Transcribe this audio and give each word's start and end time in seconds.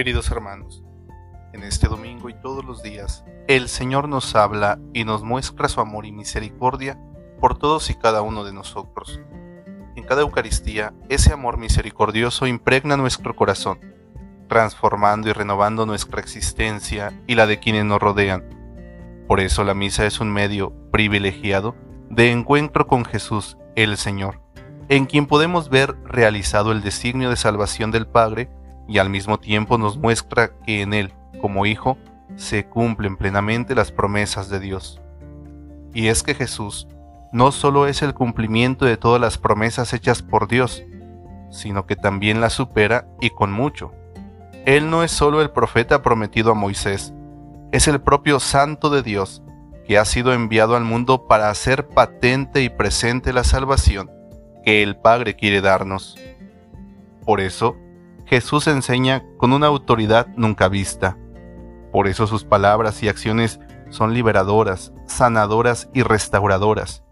Queridos 0.00 0.30
hermanos, 0.30 0.82
en 1.52 1.62
este 1.62 1.86
domingo 1.86 2.30
y 2.30 2.34
todos 2.40 2.64
los 2.64 2.82
días, 2.82 3.22
el 3.48 3.68
Señor 3.68 4.08
nos 4.08 4.34
habla 4.34 4.78
y 4.94 5.04
nos 5.04 5.22
muestra 5.22 5.68
su 5.68 5.78
amor 5.82 6.06
y 6.06 6.10
misericordia 6.10 6.98
por 7.38 7.58
todos 7.58 7.90
y 7.90 7.94
cada 7.94 8.22
uno 8.22 8.42
de 8.42 8.54
nosotros. 8.54 9.20
En 9.96 10.04
cada 10.04 10.22
Eucaristía, 10.22 10.94
ese 11.10 11.34
amor 11.34 11.58
misericordioso 11.58 12.46
impregna 12.46 12.96
nuestro 12.96 13.36
corazón, 13.36 13.78
transformando 14.48 15.28
y 15.28 15.34
renovando 15.34 15.84
nuestra 15.84 16.22
existencia 16.22 17.12
y 17.26 17.34
la 17.34 17.46
de 17.46 17.58
quienes 17.58 17.84
nos 17.84 18.00
rodean. 18.00 18.42
Por 19.28 19.38
eso 19.38 19.64
la 19.64 19.74
misa 19.74 20.06
es 20.06 20.18
un 20.18 20.32
medio 20.32 20.72
privilegiado 20.90 21.76
de 22.08 22.30
encuentro 22.30 22.86
con 22.86 23.04
Jesús, 23.04 23.58
el 23.76 23.98
Señor, 23.98 24.40
en 24.88 25.04
quien 25.04 25.26
podemos 25.26 25.68
ver 25.68 25.94
realizado 26.06 26.72
el 26.72 26.80
designio 26.80 27.28
de 27.28 27.36
salvación 27.36 27.90
del 27.90 28.06
Padre 28.06 28.48
y 28.90 28.98
al 28.98 29.08
mismo 29.08 29.38
tiempo 29.38 29.78
nos 29.78 29.96
muestra 29.98 30.50
que 30.66 30.82
en 30.82 30.92
Él, 30.92 31.12
como 31.40 31.64
Hijo, 31.64 31.96
se 32.34 32.66
cumplen 32.66 33.16
plenamente 33.16 33.76
las 33.76 33.92
promesas 33.92 34.50
de 34.50 34.58
Dios. 34.58 35.00
Y 35.94 36.08
es 36.08 36.24
que 36.24 36.34
Jesús 36.34 36.88
no 37.32 37.52
solo 37.52 37.86
es 37.86 38.02
el 38.02 38.14
cumplimiento 38.14 38.84
de 38.84 38.96
todas 38.96 39.20
las 39.20 39.38
promesas 39.38 39.92
hechas 39.92 40.22
por 40.22 40.48
Dios, 40.48 40.82
sino 41.50 41.86
que 41.86 41.94
también 41.94 42.40
las 42.40 42.54
supera 42.54 43.06
y 43.20 43.30
con 43.30 43.52
mucho. 43.52 43.92
Él 44.66 44.90
no 44.90 45.04
es 45.04 45.12
solo 45.12 45.40
el 45.40 45.50
profeta 45.50 46.02
prometido 46.02 46.50
a 46.50 46.54
Moisés, 46.54 47.14
es 47.70 47.86
el 47.86 48.00
propio 48.00 48.40
Santo 48.40 48.90
de 48.90 49.02
Dios, 49.02 49.44
que 49.86 49.98
ha 49.98 50.04
sido 50.04 50.32
enviado 50.32 50.74
al 50.74 50.84
mundo 50.84 51.28
para 51.28 51.48
hacer 51.48 51.86
patente 51.86 52.62
y 52.62 52.68
presente 52.68 53.32
la 53.32 53.44
salvación 53.44 54.10
que 54.64 54.82
el 54.82 54.96
Padre 54.96 55.36
quiere 55.36 55.60
darnos. 55.60 56.18
Por 57.24 57.40
eso, 57.40 57.76
Jesús 58.30 58.68
enseña 58.68 59.24
con 59.38 59.52
una 59.52 59.66
autoridad 59.66 60.28
nunca 60.36 60.68
vista. 60.68 61.18
Por 61.90 62.06
eso 62.06 62.28
sus 62.28 62.44
palabras 62.44 63.02
y 63.02 63.08
acciones 63.08 63.58
son 63.88 64.14
liberadoras, 64.14 64.92
sanadoras 65.06 65.88
y 65.92 66.04
restauradoras. 66.04 67.02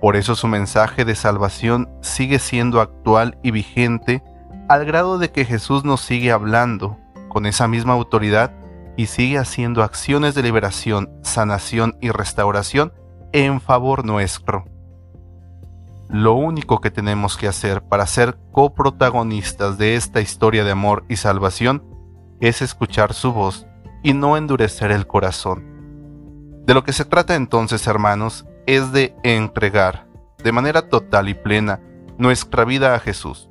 Por 0.00 0.16
eso 0.16 0.34
su 0.34 0.48
mensaje 0.48 1.04
de 1.04 1.14
salvación 1.14 1.88
sigue 2.00 2.40
siendo 2.40 2.80
actual 2.80 3.38
y 3.44 3.52
vigente 3.52 4.24
al 4.68 4.84
grado 4.84 5.18
de 5.18 5.30
que 5.30 5.44
Jesús 5.44 5.84
nos 5.84 6.00
sigue 6.00 6.32
hablando 6.32 6.98
con 7.28 7.46
esa 7.46 7.68
misma 7.68 7.92
autoridad 7.92 8.52
y 8.96 9.06
sigue 9.06 9.38
haciendo 9.38 9.84
acciones 9.84 10.34
de 10.34 10.42
liberación, 10.42 11.08
sanación 11.22 11.96
y 12.00 12.10
restauración 12.10 12.92
en 13.30 13.60
favor 13.60 14.04
nuestro. 14.04 14.64
Lo 16.08 16.32
único 16.32 16.80
que 16.80 16.90
tenemos 16.90 17.36
que 17.36 17.48
hacer 17.48 17.82
para 17.82 18.06
ser 18.06 18.38
coprotagonistas 18.50 19.76
de 19.76 19.94
esta 19.94 20.22
historia 20.22 20.64
de 20.64 20.70
amor 20.70 21.04
y 21.08 21.16
salvación 21.16 21.84
es 22.40 22.62
escuchar 22.62 23.12
su 23.12 23.34
voz 23.34 23.66
y 24.02 24.14
no 24.14 24.38
endurecer 24.38 24.90
el 24.90 25.06
corazón. 25.06 25.66
De 26.66 26.72
lo 26.72 26.82
que 26.82 26.94
se 26.94 27.04
trata 27.04 27.34
entonces, 27.34 27.86
hermanos, 27.86 28.46
es 28.66 28.90
de 28.92 29.14
entregar 29.22 30.06
de 30.42 30.52
manera 30.52 30.88
total 30.88 31.28
y 31.28 31.34
plena 31.34 31.80
nuestra 32.16 32.64
vida 32.64 32.94
a 32.94 33.00
Jesús, 33.00 33.50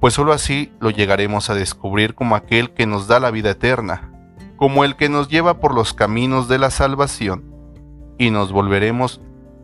pues 0.00 0.14
sólo 0.14 0.32
así 0.32 0.72
lo 0.80 0.88
llegaremos 0.88 1.50
a 1.50 1.54
descubrir 1.54 2.14
como 2.14 2.36
aquel 2.36 2.72
que 2.72 2.86
nos 2.86 3.06
da 3.06 3.20
la 3.20 3.30
vida 3.30 3.50
eterna, 3.50 4.12
como 4.56 4.84
el 4.84 4.96
que 4.96 5.10
nos 5.10 5.28
lleva 5.28 5.60
por 5.60 5.74
los 5.74 5.92
caminos 5.92 6.48
de 6.48 6.58
la 6.58 6.70
salvación, 6.70 7.52
y 8.16 8.30
nos 8.30 8.50
volveremos 8.50 9.20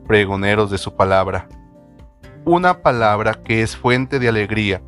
pregoneros 0.06 0.70
de 0.70 0.78
su 0.78 0.94
palabra 0.94 1.48
una 2.44 2.82
palabra 2.82 3.34
que 3.34 3.62
es 3.62 3.76
fuente 3.76 4.18
de 4.18 4.28
alegría, 4.28 4.82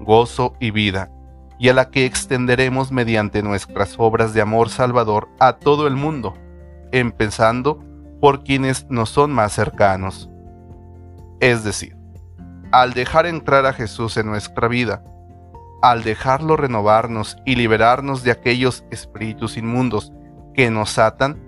gozo 0.00 0.54
y 0.58 0.70
vida, 0.70 1.10
y 1.58 1.68
a 1.68 1.74
la 1.74 1.90
que 1.90 2.06
extenderemos 2.06 2.90
mediante 2.90 3.42
nuestras 3.42 3.96
obras 3.98 4.32
de 4.32 4.40
amor 4.40 4.70
salvador 4.70 5.28
a 5.38 5.54
todo 5.54 5.86
el 5.86 5.94
mundo, 5.94 6.34
empezando 6.90 7.84
por 8.20 8.44
quienes 8.44 8.86
nos 8.88 9.10
son 9.10 9.30
más 9.30 9.52
cercanos. 9.52 10.30
Es 11.40 11.64
decir, 11.64 11.96
al 12.72 12.94
dejar 12.94 13.26
entrar 13.26 13.66
a 13.66 13.74
Jesús 13.74 14.16
en 14.16 14.26
nuestra 14.26 14.66
vida, 14.68 15.04
al 15.82 16.04
dejarlo 16.04 16.56
renovarnos 16.56 17.36
y 17.44 17.56
liberarnos 17.56 18.22
de 18.22 18.30
aquellos 18.30 18.84
espíritus 18.90 19.56
inmundos 19.56 20.12
que 20.54 20.70
nos 20.70 20.98
atan, 20.98 21.40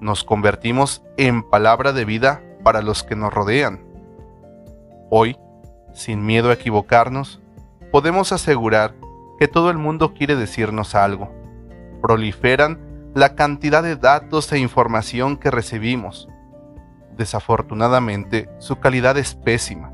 nos 0.00 0.24
convertimos 0.24 1.02
en 1.18 1.42
palabra 1.42 1.92
de 1.92 2.04
vida 2.04 2.42
para 2.64 2.80
los 2.80 3.02
que 3.02 3.16
nos 3.16 3.32
rodean 3.32 3.91
Hoy, 5.14 5.36
sin 5.92 6.24
miedo 6.24 6.48
a 6.48 6.54
equivocarnos, 6.54 7.42
podemos 7.90 8.32
asegurar 8.32 8.94
que 9.38 9.46
todo 9.46 9.68
el 9.68 9.76
mundo 9.76 10.14
quiere 10.14 10.36
decirnos 10.36 10.94
algo. 10.94 11.30
Proliferan 12.00 12.80
la 13.14 13.34
cantidad 13.34 13.82
de 13.82 13.96
datos 13.96 14.50
e 14.52 14.58
información 14.58 15.36
que 15.36 15.50
recibimos. 15.50 16.30
Desafortunadamente, 17.14 18.48
su 18.56 18.76
calidad 18.76 19.18
es 19.18 19.34
pésima. 19.34 19.92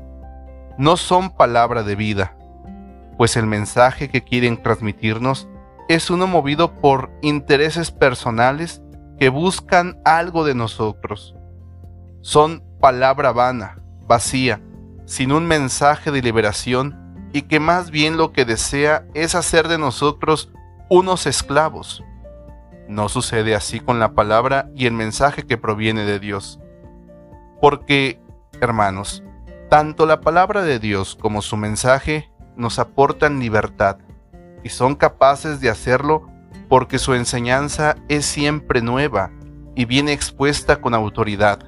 No 0.77 0.95
son 0.95 1.31
palabra 1.31 1.83
de 1.83 1.97
vida, 1.97 2.37
pues 3.17 3.35
el 3.35 3.45
mensaje 3.45 4.07
que 4.07 4.23
quieren 4.23 4.63
transmitirnos 4.63 5.49
es 5.89 6.09
uno 6.09 6.27
movido 6.27 6.75
por 6.75 7.11
intereses 7.21 7.91
personales 7.91 8.81
que 9.19 9.27
buscan 9.27 9.99
algo 10.05 10.45
de 10.45 10.55
nosotros. 10.55 11.35
Son 12.21 12.63
palabra 12.79 13.33
vana, 13.33 13.81
vacía, 14.07 14.61
sin 15.09 15.31
un 15.31 15.47
mensaje 15.47 16.11
de 16.11 16.21
liberación 16.21 16.95
y 17.33 17.41
que 17.41 17.59
más 17.59 17.89
bien 17.89 18.15
lo 18.15 18.31
que 18.31 18.45
desea 18.45 19.07
es 19.15 19.33
hacer 19.33 19.67
de 19.67 19.79
nosotros 19.79 20.51
unos 20.87 21.25
esclavos. 21.25 22.03
No 22.87 23.09
sucede 23.09 23.55
así 23.55 23.79
con 23.79 23.99
la 23.99 24.13
palabra 24.13 24.69
y 24.75 24.85
el 24.85 24.93
mensaje 24.93 25.47
que 25.47 25.57
proviene 25.57 26.05
de 26.05 26.19
Dios. 26.19 26.59
Porque, 27.59 28.21
hermanos, 28.61 29.23
tanto 29.67 30.05
la 30.05 30.21
palabra 30.21 30.61
de 30.61 30.77
Dios 30.77 31.17
como 31.19 31.41
su 31.41 31.57
mensaje 31.57 32.31
nos 32.55 32.77
aportan 32.77 33.39
libertad 33.39 33.97
y 34.63 34.69
son 34.69 34.93
capaces 34.93 35.59
de 35.59 35.71
hacerlo 35.71 36.29
porque 36.67 36.99
su 36.99 37.15
enseñanza 37.15 37.95
es 38.09 38.27
siempre 38.27 38.83
nueva 38.83 39.31
y 39.75 39.85
viene 39.85 40.13
expuesta 40.13 40.79
con 40.81 40.93
autoridad. 40.93 41.63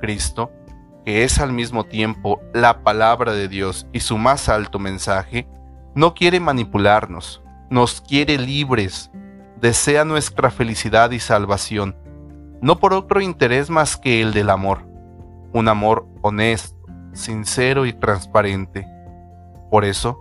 Cristo 0.00 0.50
que 1.08 1.24
es 1.24 1.38
al 1.38 1.54
mismo 1.54 1.84
tiempo 1.84 2.38
la 2.52 2.82
palabra 2.84 3.32
de 3.32 3.48
Dios 3.48 3.86
y 3.94 4.00
su 4.00 4.18
más 4.18 4.50
alto 4.50 4.78
mensaje, 4.78 5.48
no 5.94 6.12
quiere 6.12 6.38
manipularnos, 6.38 7.42
nos 7.70 8.02
quiere 8.02 8.36
libres, 8.36 9.10
desea 9.58 10.04
nuestra 10.04 10.50
felicidad 10.50 11.10
y 11.12 11.18
salvación, 11.18 11.96
no 12.60 12.78
por 12.78 12.92
otro 12.92 13.22
interés 13.22 13.70
más 13.70 13.96
que 13.96 14.20
el 14.20 14.34
del 14.34 14.50
amor, 14.50 14.86
un 15.54 15.68
amor 15.68 16.06
honesto, 16.20 16.76
sincero 17.14 17.86
y 17.86 17.94
transparente. 17.94 18.86
Por 19.70 19.86
eso, 19.86 20.20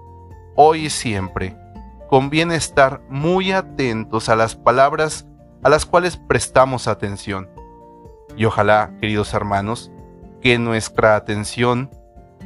hoy 0.55 0.85
y 0.85 0.89
siempre, 0.89 1.57
conviene 2.07 2.55
estar 2.55 3.01
muy 3.09 3.51
atentos 3.51 4.29
a 4.29 4.37
las 4.37 4.55
palabras 4.55 5.27
a 5.63 5.69
las 5.69 5.85
cuales 5.85 6.15
prestamos 6.15 6.87
atención. 6.87 7.49
Y 8.37 8.45
ojalá, 8.45 8.93
queridos 9.01 9.33
hermanos, 9.33 9.91
que 10.47 10.57
nuestra 10.57 11.17
atención 11.17 11.89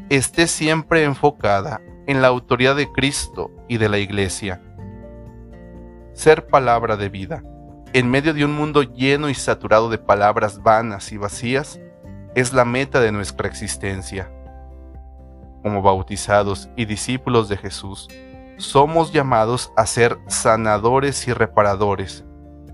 esté 0.09 0.47
siempre 0.47 1.03
enfocada 1.03 1.81
en 2.07 2.23
la 2.23 2.29
autoridad 2.29 2.75
de 2.75 2.91
Cristo 2.91 3.51
y 3.67 3.77
de 3.77 3.89
la 3.89 3.99
Iglesia. 3.99 4.59
Ser 6.13 6.47
palabra 6.47 6.97
de 6.97 7.09
vida, 7.09 7.43
en 7.93 8.09
medio 8.09 8.33
de 8.33 8.43
un 8.43 8.53
mundo 8.53 8.81
lleno 8.81 9.29
y 9.29 9.35
saturado 9.35 9.87
de 9.91 9.99
palabras 9.99 10.63
vanas 10.63 11.11
y 11.11 11.17
vacías, 11.17 11.79
es 12.33 12.53
la 12.53 12.65
meta 12.65 12.99
de 13.01 13.11
nuestra 13.11 13.47
existencia. 13.47 14.31
Como 15.61 15.83
bautizados 15.83 16.69
y 16.75 16.85
discípulos 16.85 17.49
de 17.49 17.57
Jesús, 17.57 18.07
somos 18.57 19.13
llamados 19.13 19.71
a 19.77 19.85
ser 19.85 20.17
sanadores 20.25 21.27
y 21.27 21.33
reparadores, 21.33 22.25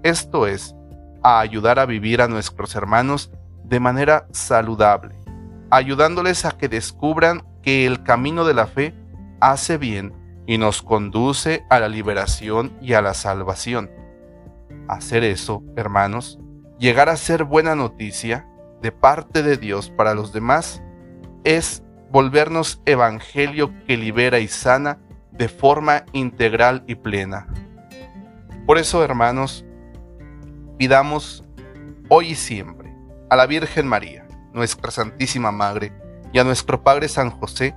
esto 0.03 0.47
es, 0.47 0.73
a 1.21 1.41
ayudar 1.41 1.79
a 1.79 1.85
vivir 1.85 2.21
a 2.21 2.29
nuestros 2.29 2.75
hermanos 2.75 3.29
de 3.67 3.81
manera 3.81 4.25
saludable, 4.31 5.16
ayudándoles 5.69 6.45
a 6.45 6.51
que 6.51 6.69
descubran 6.69 7.43
que 7.61 7.85
el 7.85 8.03
camino 8.03 8.45
de 8.45 8.53
la 8.53 8.67
fe 8.67 8.93
hace 9.39 9.77
bien 9.77 10.13
y 10.45 10.57
nos 10.57 10.81
conduce 10.81 11.65
a 11.69 11.79
la 11.79 11.89
liberación 11.89 12.77
y 12.81 12.93
a 12.93 13.01
la 13.01 13.13
salvación. 13.13 13.91
Hacer 14.87 15.23
eso, 15.23 15.63
hermanos, 15.75 16.39
llegar 16.79 17.09
a 17.09 17.17
ser 17.17 17.43
buena 17.43 17.75
noticia 17.75 18.47
de 18.81 18.91
parte 18.91 19.43
de 19.43 19.57
Dios 19.57 19.89
para 19.89 20.13
los 20.13 20.31
demás, 20.31 20.81
es 21.43 21.83
volvernos 22.11 22.81
evangelio 22.85 23.73
que 23.85 23.97
libera 23.97 24.39
y 24.39 24.47
sana 24.47 24.99
de 25.31 25.49
forma 25.49 26.05
integral 26.13 26.83
y 26.87 26.95
plena. 26.95 27.47
Por 28.65 28.77
eso, 28.77 29.03
hermanos, 29.03 29.65
pidamos 30.77 31.43
hoy 32.09 32.29
y 32.29 32.35
siempre 32.35 32.93
a 33.29 33.35
la 33.35 33.45
Virgen 33.45 33.87
María, 33.87 34.26
nuestra 34.57 34.91
Santísima 34.91 35.51
Madre, 35.51 35.93
y 36.33 36.39
a 36.39 36.43
nuestro 36.43 36.83
Padre 36.83 37.07
San 37.07 37.29
José, 37.29 37.75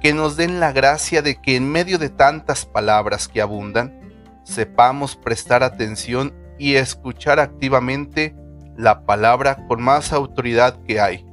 que 0.00 0.14
nos 0.14 0.36
den 0.36 0.60
la 0.60 0.72
gracia 0.72 1.20
de 1.20 1.36
que 1.36 1.56
en 1.56 1.70
medio 1.70 1.98
de 1.98 2.08
tantas 2.08 2.64
palabras 2.64 3.28
que 3.28 3.42
abundan, 3.42 4.00
sepamos 4.44 5.16
prestar 5.16 5.62
atención 5.62 6.34
y 6.58 6.76
escuchar 6.76 7.38
activamente 7.38 8.34
la 8.76 9.04
palabra 9.04 9.66
con 9.68 9.82
más 9.82 10.12
autoridad 10.12 10.80
que 10.86 11.00
hay, 11.00 11.26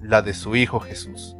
la 0.00 0.22
de 0.22 0.34
su 0.34 0.56
Hijo 0.56 0.80
Jesús. 0.80 1.36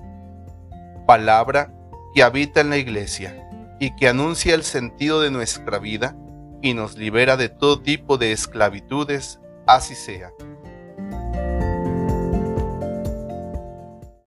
Palabra 1.07 1.75
que 2.15 2.23
habita 2.23 2.61
en 2.61 2.71
la 2.71 2.77
iglesia 2.77 3.49
y 3.81 3.95
que 3.97 4.09
anuncia 4.09 4.55
el 4.55 4.63
sentido 4.63 5.21
de 5.21 5.33
nuestra 5.33 5.79
vida 5.79 6.17
y 6.63 6.75
nos 6.75 6.97
libera 6.97 7.37
de 7.37 7.49
todo 7.49 7.81
tipo 7.83 8.17
de 8.17 8.33
esclavitudes, 8.33 9.41
así 9.67 9.95
sea. 9.95 10.31